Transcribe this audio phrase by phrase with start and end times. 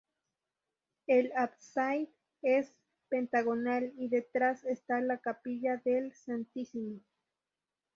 [1.05, 2.09] El ábside
[2.41, 2.73] es
[3.07, 7.01] pentagonal y detrás está la capilla del Santísimo.